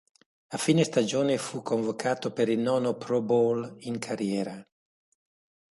A 0.47 0.57
fine 0.57 0.83
stagione 0.83 1.37
fu 1.37 1.61
convocato 1.61 2.33
per 2.33 2.49
il 2.49 2.57
nono 2.57 2.95
Pro 2.95 3.21
Bowl 3.21 3.75
in 3.81 3.99
carriera. 3.99 4.67